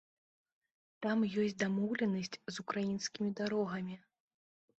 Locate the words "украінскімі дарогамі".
2.65-3.95